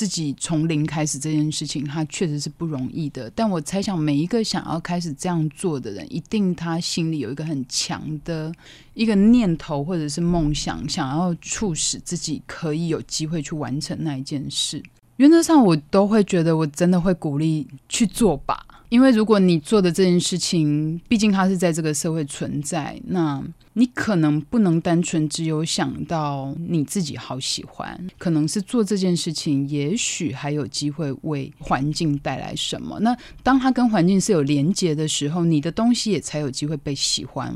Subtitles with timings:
[0.00, 3.30] 自己从零开始这件事情，它确实是不容易的。
[3.34, 8.50] 但我猜想，每一个想要开始这样做的人，一定他心里有一个很强的
[8.94, 14.82] 一个念头或者是梦想，想要促使自己可以有机会去完成那一件事。
[15.18, 18.64] 原则上，我都会觉得，我真的会鼓励去做吧。
[18.88, 32.98] 因为如果你做的这件事情，毕竟它是在这个社会存在，那你可能不能单纯只有想到你自己好喜欢，可能是做这件事情，也许还有机会为环境带来什么。
[32.98, 37.54] 那当它跟环境是有连结的时候，你的东西也才有机会被喜欢。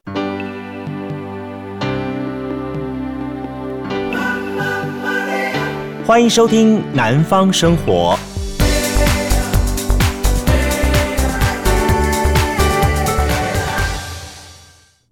[6.07, 8.16] 欢迎收听《南方生活》。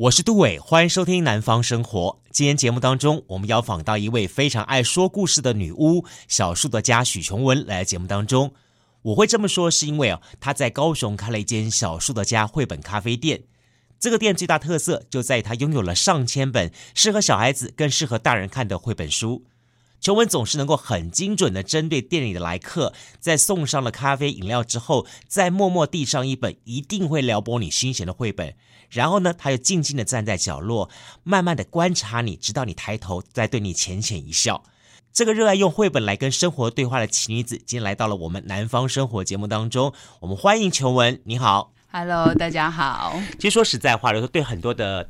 [0.03, 2.19] 我是杜伟，欢迎收听《南方生活》。
[2.33, 8.53] 今天节目当中，我们要访到一位非常爱说故事的女巫——小树的家许琼文来节目当中。
[9.03, 13.45] 我会这么说，是因为哦，她在高雄开了一间小树的家绘本咖啡店。
[14.01, 19.45] 这个店最大特色就在于它拥有了上千本适合小孩子、更适合大人看的绘本书。
[20.03, 28.53] 琼文总是能够很精准的针对店里的来客，在送上了咖啡饮料之后，再默默递上一本一定会撩拨你心弦的绘本。
[28.91, 30.91] 然后呢，他又静静的站在角落，
[31.23, 34.65] 慢慢的观察你，直到你抬头，再对你浅浅一笑。
[35.13, 39.93] 这个热爱用绘本来跟生活对话的奇女子，今天来到了我们南方生活节目当中。
[40.19, 43.15] 我们欢迎琼文，你好，Hello，大家好。
[43.39, 45.09] 其实说实在话，就是对很多的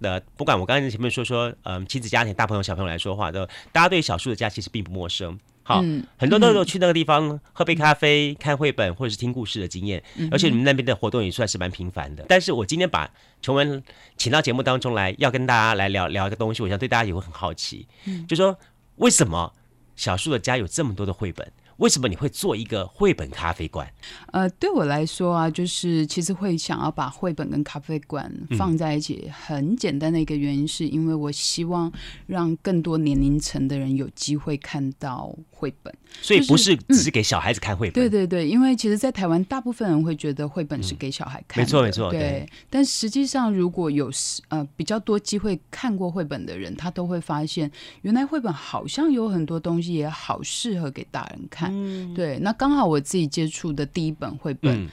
[0.00, 5.38] 的，不管我刚才前面说说，嗯，亲子家庭、大朋友、小朋友来说话，都大家对小树的家其实并不陌生。
[5.62, 12.24] 好，嗯、很多都有去那个地方、嗯、喝杯咖啡、看绘本或者是听故事的经验，嗯、而且你们那边的活动也算是蛮频繁的。
[12.28, 13.08] 但是我今天把
[13.40, 13.80] 琼文
[14.16, 18.58] 请到节目当中来，要跟大家来聊聊一个东西，我想对大家也会很好奇，嗯，就说
[18.96, 19.52] 为什么
[19.94, 21.52] 小树的家有这么多的绘本？
[21.80, 23.90] 为什么你会做一个绘本咖啡馆？
[24.32, 31.90] 呃，对我来说啊，就是其实会想要把绘本跟咖啡馆放在一起，很简单的一个原因，是因为我希望
[32.26, 35.92] 让更多年龄层的人有机会看到绘本。
[36.20, 37.94] 所以不是只是给小孩子看绘本。
[37.94, 41.62] 对对对，因为其实，在台湾，大部分人会觉得绘本是给小孩看的。
[41.62, 42.10] 没错没错。
[42.10, 44.10] 对，但实际上，如果有
[44.48, 47.70] 呃比较多机会看过绘本的人，他都会发现，
[48.02, 51.69] 原来绘本好像有很多东西也好适合给大人看。
[51.70, 54.88] 嗯，对，那刚好我自己接触的第一本绘本，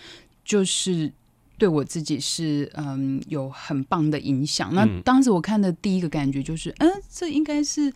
[0.45, 1.11] 就是
[1.57, 4.73] 对我自己是嗯有很棒的影响。
[4.73, 7.93] 那当时我看的第一个感觉就是，嗯，这应该是。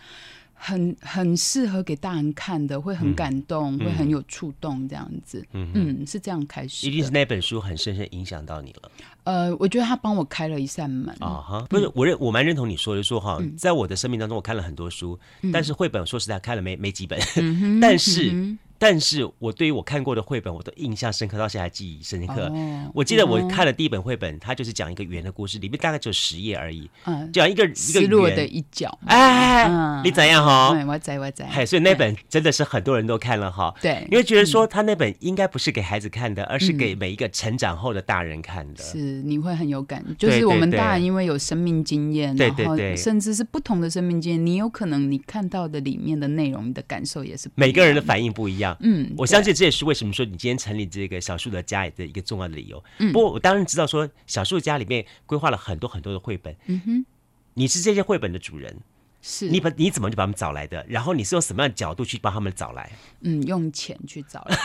[0.64, 5.44] 很很适合给大人看的，会很感动，嗯、会很有触动，这样子。
[5.54, 6.88] 嗯，嗯，是这样开始。
[6.88, 8.92] 一定是那本书很深深影响到你了。
[9.24, 11.66] 呃，我觉得他帮我开了一扇门啊哈。
[11.68, 18.56] 不是，我认我蛮认同你说的，说哈，在我的生命当中，我看了很多书，嗯、但是绘本说实在看了没没几本，嗯、 但是。
[18.82, 22.48] 嗯但是我对于我看过的绘本，我都印象深刻，到现在还记忆深刻。
[22.48, 28.98] 哦、我记得我看了第一本绘本，它就是讲一个圆的故事，里面大概只有十页而已，嗯、讲一个一个失落的一角。
[29.06, 30.76] 哎，嗯、你怎样哈？
[30.88, 31.48] 我在我在。
[31.48, 33.72] 嘿，所以那本真的是很多人都看了哈。
[33.80, 38.84] 对，因为觉得说他那本应该不是给孩子看的，嗯、而是给每一个成长后的大人看的。
[38.84, 48.71] 是，你会很有感，就是我们大人因为有生命经验，对对对，甚至是不同的生命经验，你有可能你看到的里面的内容，你的感受也是不一样，每个人的反应不一样。
[48.80, 49.54] 嗯，我相信。
[49.54, 52.84] 这也是为什么说你今天成立这个小树的家的一个重要的理由。
[53.00, 56.56] 嗯，不过我当然知道说小树家里面规划了很多很多的绘本。
[56.68, 57.06] 嗯哼，
[57.54, 58.76] 你是这些绘本的主人。
[59.22, 60.84] 是你把你怎么就把他们找来的？
[60.90, 62.92] 然后你是用什么样的角度去帮他们找来？
[63.22, 64.58] 嗯，用钱去找来。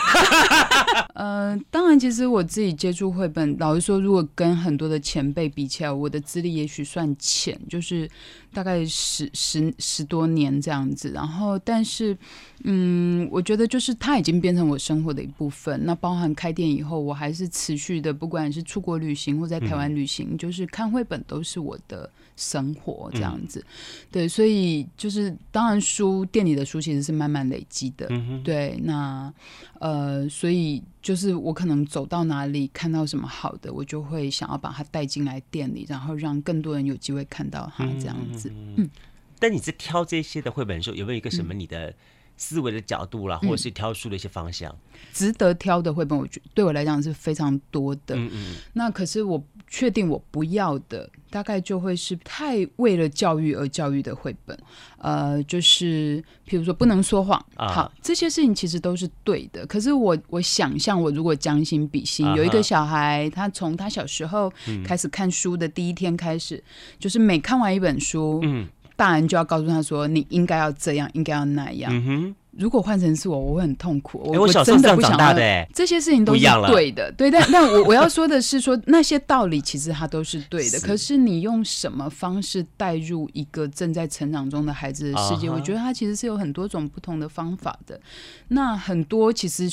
[1.13, 8.09] 呃，当然，其实我自己接触绘本，老实说，如果跟很多的前辈比起来，我的资历也许算浅，就是
[8.51, 11.11] 大概十十十多年这样子。
[11.11, 12.17] 然后，但是，
[12.63, 15.79] 嗯，我觉得就是它已经变成我生活的一部分。
[15.85, 23.59] 那包含开店以后，我还是持续的，不管是出国旅行或在台湾旅行，嗯、就是看绘本都是我的生活这样子。
[23.59, 24.46] 嗯、对，所以。
[24.47, 28.79] 所以就是，当然书店里的书其实是慢慢累积的，嗯、对。
[28.81, 29.33] 那
[29.79, 38.49] 呃，所以就是我可能走到哪里看到什么好的，我就会想要把它带进来店里，然后让更多人有机会看到它这样子。
[38.55, 38.89] 嗯，嗯，
[39.37, 41.93] 但你在挑这些的绘本的时候，有没有一个什么你的
[42.37, 44.73] 思维的角度啦，嗯、或者是挑书的一些方向？
[45.11, 48.15] 值得挑的绘本，我觉得对我来讲是非常多的。
[48.15, 48.55] 嗯嗯。
[48.73, 49.43] 那可是我。
[49.69, 54.57] 确定我不要的，大概就会是太为了教育而教育的绘本，
[54.97, 59.65] 呃，就是譬如说不能说谎，啊、好，这些事情其实都是对的。
[59.65, 64.49] 可是我我想象，我如果将心比心，啊、有一个小孩，他从他小时候
[64.85, 66.63] 开始看书的第一天开始，嗯、
[66.97, 68.65] 就是每看完一本书，嗯，
[68.97, 71.89] 大人就要告诉他说，你应该要这样，应该要那样。
[71.93, 74.19] 嗯如果换成是我，我会很痛苦。
[74.25, 77.29] 我、欸、我小时候这样长大的、欸，这些事情都是对的，对。
[77.29, 80.79] 但但我我要说的是说，说那些道理其实它都是对的。
[80.81, 85.53] 是，可是你用什么方式带入一个正在成长中的孩子的世界？Uh -huh.
[85.53, 88.01] 我觉得它其实是有很多种不同的方法的。
[88.47, 89.69] 那很多其实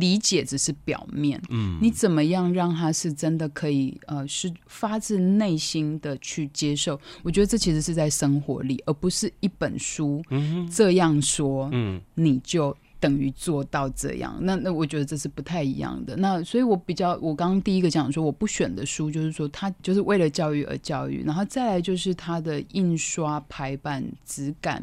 [0.00, 6.98] 理解只是表面，嗯，你怎么样让他是真的可以呃，是发自内心的去接受？
[7.22, 10.22] 我觉得这其实是在生活里，而不是一本书
[10.72, 14.36] 这样说，嗯，你就等于做到这样。
[14.40, 16.16] 那那我觉得这是不太一样的。
[16.16, 24.82] 那所以我比较，我刚刚第一个讲说我不选的书，就是说它就是为了教育而教育，然后再来就是它的印刷排版质感。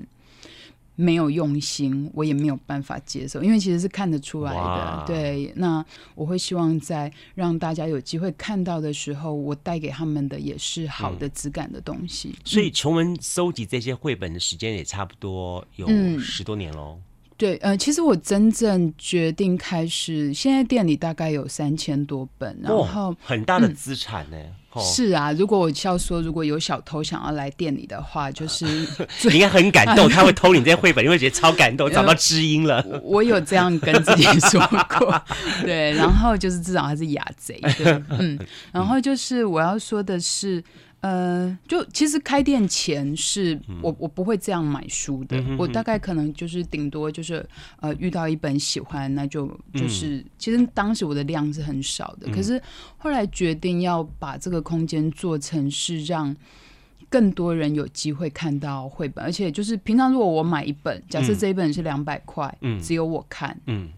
[0.95, 5.03] 没有用心，我也没有办法接受，因为其实是看得出来的。
[5.07, 5.83] 对，那
[6.15, 12.29] 我会希望在让大家有机会看到的时候，我带给他们的也是好的质感的东西。
[12.29, 15.87] 嗯、所以，琼文收集这些绘本的时间也差不多有
[16.19, 16.97] 十多年喽。
[16.97, 17.03] 嗯
[17.41, 24.37] 对，呃，其实我真正决定开始，现在店里大概有三千多本，然后、哦、很大的资产呢。
[24.77, 28.63] 是啊，如果我要说，如果有小偷想要来店里的话，就是
[29.27, 32.85] 你应该很感动， 他会偷你这些绘本，你会觉得超感动， 找到知音了。
[32.87, 34.61] 我，我有这样跟自己说
[34.99, 35.19] 过，
[35.65, 38.37] 对，然后就是至少他是雅贼，对，嗯，
[38.71, 40.63] 然后就是我要说的是。
[41.01, 47.43] 呃，就其实开店前是我我不会这样买书的，嗯、我大概可能就是顶多就是
[47.79, 52.61] 呃遇到一本喜欢，那就就是、嗯、其实当时我的量是很少的，可是
[52.97, 56.35] 后来决定要把这个空间做成是让
[57.09, 63.89] 更多人有机会看到绘本，而且就是平常如果我买一本，假设这一本是两百块，只有我看，嗯。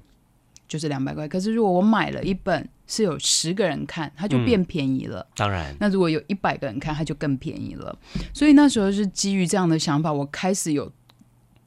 [0.73, 5.19] 就是两百块，可是如果我买了一本是有十个人看，它就变便宜了。
[5.19, 7.95] 嗯、当然，那如果有一百个人看，它就更便宜了。
[8.33, 10.91] 所以那时候是基于这样的想法，我开始有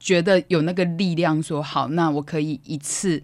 [0.01, 3.23] 觉得有那个力量，说好，那我可以一次。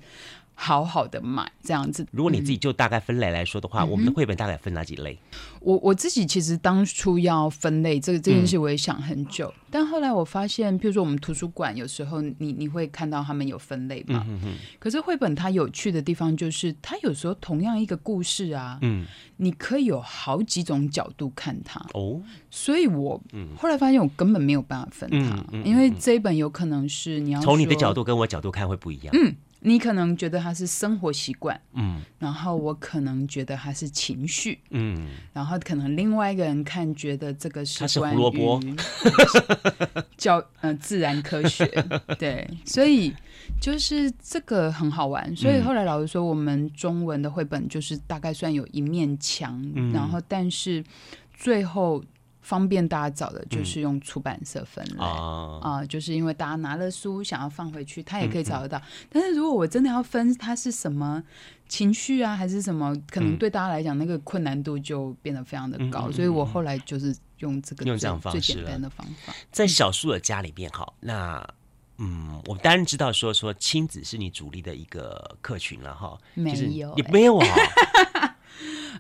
[0.54, 2.06] 好好的买这样子。
[2.12, 5.18] 如果你自己就大概分类来说的话，嗯、我们的绘本大概分哪几类？
[5.60, 9.66] 我我自己其实当初要分类这个这件事，我也想很久、嗯。
[9.70, 14.24] 但后来我发现，譬如说我们图书馆有时候你你会看到他们有分类嘛。
[14.28, 19.06] 嗯、哼哼可是绘本它有趣的地方就是，它有时候同样一个故事啊，嗯，
[19.36, 21.80] 你可以有好几种角度看它。
[21.94, 22.20] 哦，
[22.50, 23.20] 所以我
[23.56, 29.14] 后来发现我根本没有办法分它，因为这一本有可能是你要从你的角度跟我角度看会不一样。
[29.16, 29.34] 嗯。
[29.64, 38.76] 你可能觉得它是生活习惯，嗯，然后我可能觉得它是情绪，嗯，然后可能另外一个人看觉得这个是关于
[40.18, 41.64] 教嗯、呃、自然科学，
[42.18, 43.14] 对，所以
[43.60, 45.34] 就是这个很好玩。
[45.36, 50.82] 所以后来老师说，我们中文的绘本就是大概算有一面墙，嗯，然后但是
[51.32, 52.02] 最后。
[52.42, 55.02] 方便大家找的就是用出版社分类。
[55.02, 58.76] 啊、嗯呃，就是因为大家拿了书想要放回去，他也可以找得到。
[58.78, 61.22] 嗯嗯、但是如果我真的要分它是什么
[61.68, 66.08] 情绪啊，还是什么，可能对大家来讲那个困难度就变得非常的高。
[66.08, 71.42] 嗯、所以我后来就是用这个用这样方式最简单的方法，在小树的家里面，好，那
[71.98, 77.46] 嗯，我们当然知道说说亲子是你主力的一个客群了哈，没有、就是、也没有啊，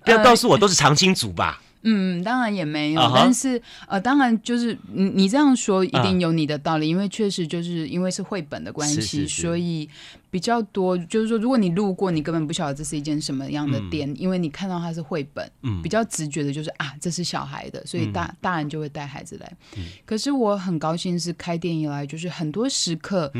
[0.04, 1.60] 不要告诉我都是长青组吧。
[1.82, 3.12] 嗯，当然也没有，uh -huh.
[3.14, 6.90] 但是呃，当然就是你你这样说一定有你的道理，uh -huh.
[6.90, 9.88] 因为确实就是因为是绘本的关系，是是是，所以
[10.32, 19.84] 比较多就是说，如果你路过，你根本不晓得这是一间什么样的店，嗯、因为你看到它是绘本，嗯，比较直觉的就是啊，这是小孩的，所以大、嗯、大人就会带孩子来、嗯。
[20.06, 23.30] 可是我很高兴是开店以来，就是很多时刻，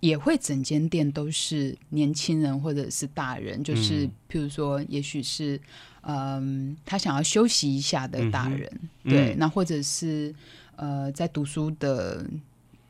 [0.00, 5.58] 也会整间店都是年轻人或者是大人，就是譬如说，也许是。
[6.04, 8.68] 嗯，他想要休息一下的大人，
[9.04, 10.34] 嗯、对、嗯，那或者是
[10.74, 12.26] 呃，在读书的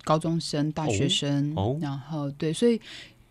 [0.03, 2.81] 高中生、大学生，哦、然后对，所以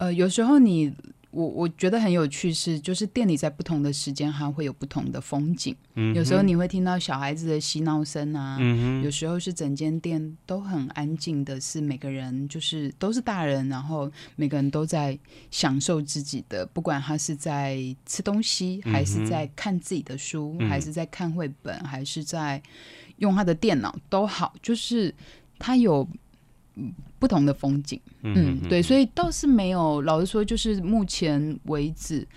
[0.01, 0.91] 呃，有时候你。
[1.33, 5.73] 我我觉得很有趣是，就是店里在不同的时间还会有不同的风景。
[5.93, 15.17] 嗯，有时候你会听到小孩子的嬉闹声啊，嗯，有时候是整间店都很安静的，是每个人就是都是大人，然后每个人都在
[15.51, 22.61] 享受自己的，不管他是在吃东西，还是在看自己的书，嗯，还是在看绘本，还是在
[23.19, 25.15] 用他的电脑都好，就是
[25.57, 26.05] 他有。
[27.19, 30.01] 不同的风景，嗯，嗯，对，所以倒是没有。
[30.03, 32.27] 老实说，就是目前为止，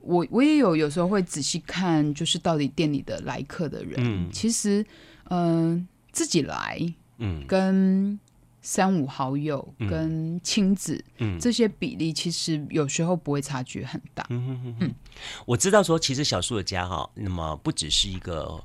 [0.00, 4.84] 我我也有有时候会仔细看，就是到底店里的来客的人，嗯、其实，
[5.28, 6.80] 嗯、呃，自己来，
[7.18, 8.18] 嗯，跟
[8.62, 14.26] 三五好友、嗯、跟亲子、嗯，这些比例，其实有时候不会差距很大。
[14.30, 14.94] 嗯，嗯，
[15.46, 18.62] 我知道说，其实小树的家哈，那么不只是一个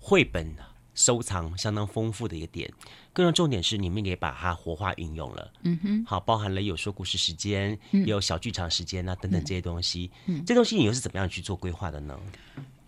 [0.00, 0.52] 绘本。
[0.94, 2.70] 收藏相当丰富的一个点。
[3.12, 5.52] 更重重点是，你们也把它活化运用了。
[5.64, 10.10] 嗯哼，好，包含了有说故事时间，嗯、也有小剧场时间啊，等等这些东西。
[10.26, 12.18] 嗯，这东西你又是怎么样去做规划的呢？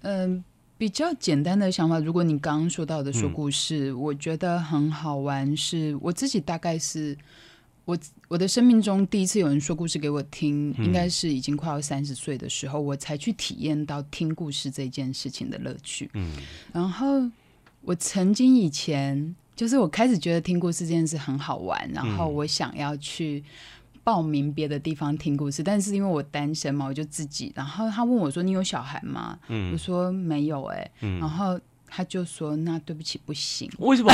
[0.00, 0.44] 嗯、呃，
[0.78, 5.54] 比较简单的想法，如果你刚刚说到的说故事，嗯、我觉得很好玩。
[5.56, 7.16] 是我自己大概是
[7.84, 16.10] 我我的生命中第一次有人说故事给我听，嗯、应该是已经快要三十岁的时候，我才去体验到听故事这件事情的乐趣。
[16.14, 16.34] 嗯，
[16.72, 17.20] 然后
[17.84, 23.42] 我曾经以前就是我开始觉得听故事这件事很好玩，然后我想要去。
[24.06, 27.50] 报名别的地方听故事，但是因为我单身嘛，我就自己。
[27.56, 31.58] 然后他问我说：“你有小孩吗？”嗯，我说没有、欸，哎、嗯，然后。
[31.96, 33.70] 他就说：“那对不起，不行。
[33.78, 34.12] ”为什么？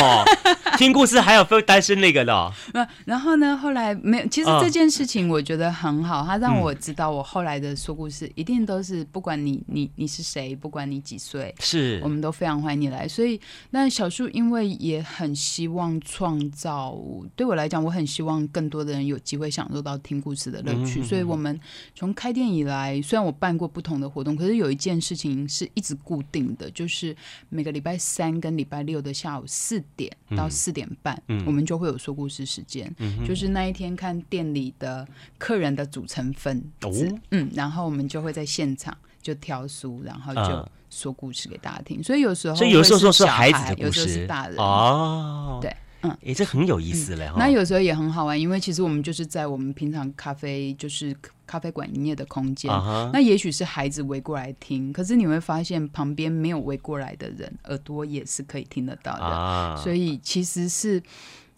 [0.77, 2.53] 听故事还有分单身那个的？
[3.07, 3.57] 然后呢？
[3.57, 4.27] 后来没有。
[4.27, 13.09] 其实这件事情我觉得很好，他让我知道，我后来的说故事一定都是不管你你你是谁，不管你几岁，是我们都非常欢迎你来。
[13.09, 16.95] 所以，那小树因为也很希望创造，
[17.35, 21.03] 对我来讲，我很希望更多的人有机会享受到听故事的乐趣。
[21.03, 21.59] 所以我们
[21.95, 27.17] 从开店以来，虽然我办过不同的活动，可是有一件事情是一直固定的，就是
[27.49, 27.70] 每个。
[27.71, 32.93] 礼拜三跟礼拜六的下午四点到四点半，嗯，我们就会有说故事时间。
[32.99, 35.07] 嗯，就是那一天看店里的
[35.39, 42.03] 客人的组成分子，哦，嗯，然后我们就会在现场就挑书，然后就说故事给大家听。
[42.03, 44.57] 所以有时候，所以有时候是孩子的故事，有时候是大人。
[44.59, 45.75] 哦，对。
[46.03, 47.31] 嗯，哎，这很有意思嘞。
[47.37, 51.15] 那有时候也很好玩，因为其实我们就是在我们平常咖啡就是
[51.47, 52.71] 咖啡馆营业的空间。
[53.13, 59.77] 那也许是孩子围过来听，可是你会发现旁边没有围过来的人耳朵也是可以听得到的。
[59.83, 61.03] 所以其实是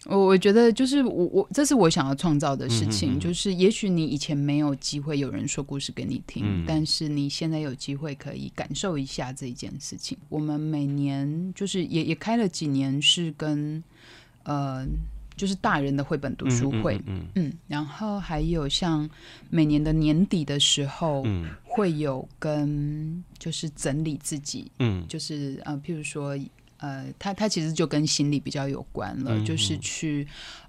[0.06, 10.18] 我我觉得就是我我这是我想要创造的事情，就是也许你以前没有机会有人说故事给你听，但是你现在有机会可以感受一下这一件事情。
[10.28, 13.84] 我们每年就是也也开了几年是跟。
[14.44, 14.86] 呃，
[15.36, 19.08] 就是大人的绘本读书会，嗯，嗯，嗯，嗯，然后还有像
[19.50, 26.38] 每年的年底的时候，嗯，会有跟就是整理自己，嗯，就是呃，譬如说，
[26.78, 30.26] 呃，他他其实就跟心理比较有关了，嗯，就是去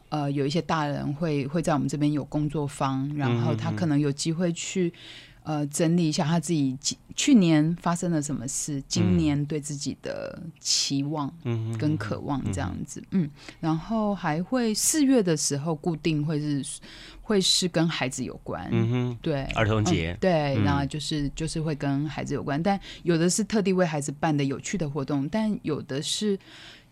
[0.10, 4.94] 呃，有一些大人会会在我们这边有工作坊，然后他可能有机会去。
[5.43, 6.77] 呃，整理一下他自己
[7.15, 11.31] 去年发生了什么事，今年对自己的期望
[11.77, 16.79] 跟渴望这样子，嗯，嗯，然后还会四月的时候固定会是
[17.21, 26.39] 会是跟孩子有关，嗯哼，对，儿童节，嗯，对，然后就是就是会跟孩子有关，但有的是特地为孩子办的有趣的活动，但有的是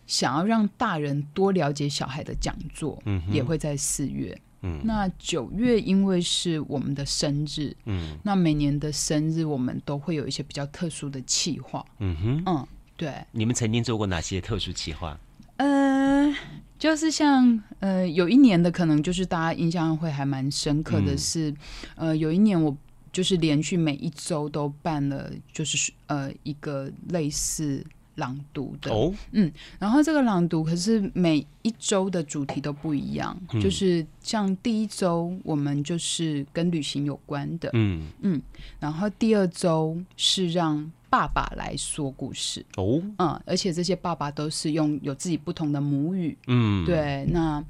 [0.06, 4.38] 想要让大人多了解小孩的讲座，嗯，也会在四月。
[4.62, 13.14] 嗯，那九月因为是我们的生日，嗯，那每年的生日我们都会有一些比较特殊的企划，嗯哼，嗯，对。
[13.32, 15.20] 你们曾经做过哪些特殊企划？
[15.58, 16.34] 呃，
[16.80, 21.52] 就是像呃，有一年的可能就是大家印象会还蛮深刻的是，
[21.96, 22.76] 嗯、呃，有一年我
[23.12, 27.86] 就是连续每一周都办了，就是呃一个类似。
[28.16, 29.14] 朗读的，oh?
[29.32, 38.08] 嗯，然后这个朗读可是每一周的主题都不一样，嗯、就是像第一周我们就是跟旅行有关的，嗯。
[38.22, 38.42] 嗯，
[38.80, 43.04] 然后第二周是让爸爸来说故事，哦，oh?
[43.18, 47.64] 嗯，而且这些爸爸都是用有自己不同的母语，嗯，对，那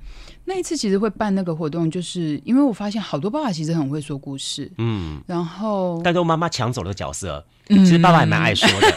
[0.45, 7.45] 那一次其实会办那个活动，就是因为我发现好多爸爸其实很会说故事，嗯，然后但是我妈妈抢走了角色。
[7.67, 8.87] 其实爸爸也蛮爱说的，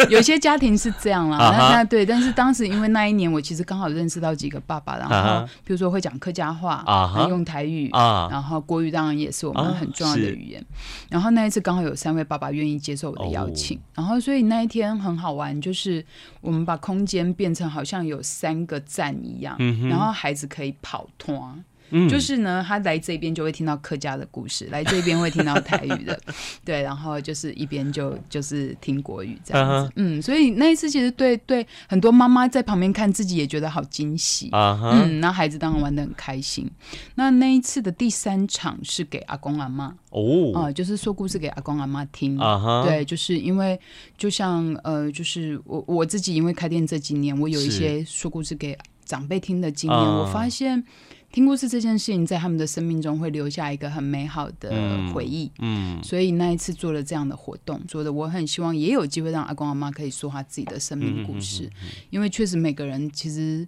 [0.00, 1.38] 嗯、 有些家庭是这样啦。
[1.38, 10.64] 那那对，但是当时因为那一年我其实刚好认识到几个爸爸，然后比如说会讲客家话啊，用台语啊，然后国语当然也是我们很重要的语言。
[11.08, 16.04] 然后那一次刚好有三位爸爸愿意接受我的邀请，然后所以那一天很好玩，就是
[16.40, 19.56] 我们把空间变成好像有三个站一样，
[19.88, 21.64] 然后孩子可以跑团。
[21.90, 26.20] 嗯、就是呢，他来这边就会听到客家的故事，来这边会听到台语的，
[26.64, 36.70] 对，然后就是一边就就是听国语这样子，嗯，所以那一次其实对对很多妈妈在旁边看自己也觉得好惊喜，嗯，那孩子当然玩的很开心。
[37.14, 39.94] 那那一次的第三场是给阿公阿妈。
[40.10, 42.38] 哦，啊、呃，就是说故事给阿公阿妈听，
[42.84, 43.78] 对，就是因为
[44.16, 50.82] 就像呃，就是我我自己因为开店这几年，我有一些说故事给长辈听的经验，是我发现。
[51.30, 54.70] 听故事这件事情，在他们的生命中会留下一个很美好的
[55.12, 55.50] 回忆。
[55.58, 61.70] 嗯，嗯，所以那一次做了这样的活动，做的我很希望也有机会让阿公阿妈可以说他自己的生命故事，
[62.10, 63.66] 因为确实每个人其实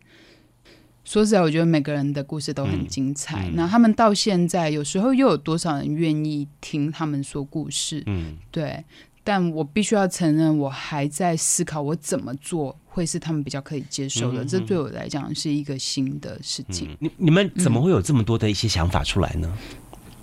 [1.05, 3.51] 说实在，我觉得每个人的故事都很精彩。
[3.55, 8.03] 那他们到现在，有时候又有多少人愿意听他们说故事？
[8.07, 8.85] 嗯，对。
[9.31, 14.43] 但我必须要承认，我还在思考我怎么做会是他们比较可以接受的。
[14.43, 16.91] 嗯、这对我来讲是一个新的事情。
[16.91, 19.59] 嗯、你你们怎么会有这么多的一些想法出来呢？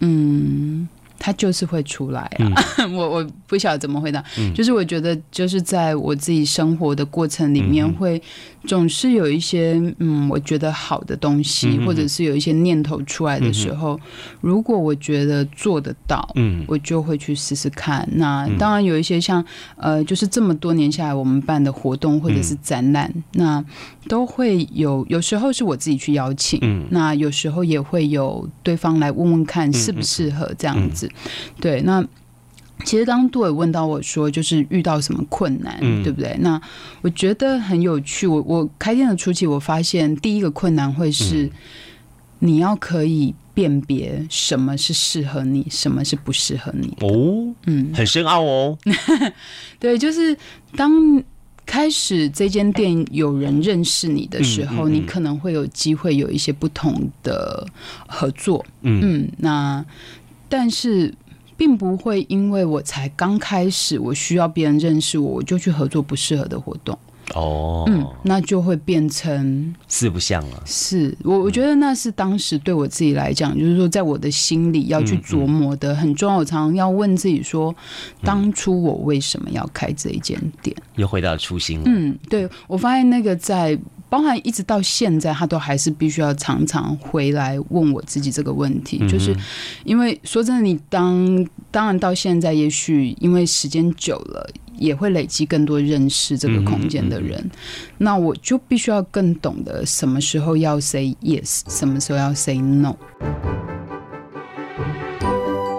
[0.02, 0.90] 嗯。
[1.20, 2.46] 他就是会出来啊！
[2.80, 8.22] 嗯、 我我不晓得怎么回答，嗯、就是我觉得就是在我自己生活的过程里面，会
[8.66, 14.00] 总是有一些嗯，我觉得好的东西，嗯、或者是有一些念头出来的时候，嗯、
[14.42, 18.08] 如果我觉得做得到，嗯，我就会去试试看。
[18.14, 19.44] 那当然有一些像
[19.76, 23.66] 呃，就是这么多年下来我们办的活动或者是展览，嗯、那
[24.08, 31.07] 都会有，有时候是我自己去邀请，嗯，那有时候也会有对方来问问看适不适合这样子。
[31.60, 32.06] 对，那
[32.86, 36.38] 其实刚刚杜伟问到我说，就是遇到什么困难，嗯、对不对？
[36.42, 36.62] 那
[37.02, 38.28] 我觉得很有趣。
[38.28, 41.50] 我我开店的初期，我发现第一个困难会是，
[42.38, 47.52] 你要可以辨别什么是适合你，什么是不适合你哦。
[47.66, 48.78] 嗯，很深奥哦。
[49.80, 50.38] 对，就是
[50.76, 50.92] 当
[51.66, 57.68] 开始这间店有人认识你的时候，嗯嗯嗯、你可能会有机会有一些不同的
[58.08, 58.64] 合作。
[58.84, 59.84] 嗯，嗯，那。
[60.50, 61.14] 但是，
[61.56, 66.98] 并不会因为我才刚开始，我需要别人认识我，我就去合作不适合的活动。
[67.36, 70.64] 哦，嗯，那就会变成四不像了。
[70.66, 76.38] 是我，我觉得那是当时对我自己来讲，嗯、就是说，在我的心里要去琢磨的很重要。
[76.38, 77.76] 我常常要问自己说，
[78.24, 80.74] 当初我为什么要开这一间店？
[80.96, 81.84] 又回到初心了。
[81.88, 83.78] 嗯，对，我发现那个在。
[84.10, 89.36] 包含一直到现在，他都还是必须要常常回来问我自己这个问题，嗯、就是
[89.84, 97.50] 因为说真的，你当当然到现在，也许因为时间久了，也会累积更多认识这个空间的人，
[97.98, 102.96] 那我就必须要更懂得什么时候要 say yes，什么时候要 say no。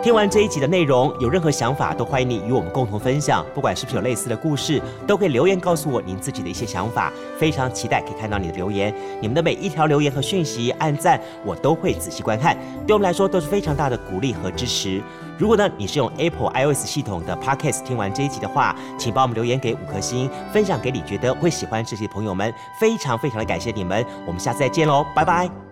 [0.08, 3.44] 听完这一集的内容，有任何想法都欢迎你与我们共同分享。
[3.54, 7.12] 不管是不是有类似的故事，都可以留言告诉我您自己的一些想法。
[7.38, 15.02] 非常期待可以看到你的留言，你们的每一条留言和讯息、按赞，我都会仔细观看，对我们来说都是非常大的鼓励和支持。
[15.36, 22.50] 如果呢，你是用 Apple iOS 系统的 Podcast 听完这一集的话，请帮我们留言给五颗星，分享给你觉得会喜欢这些朋友们。
[22.80, 25.68] 非常非常的感谢你们，我们下次再见喽，拜拜。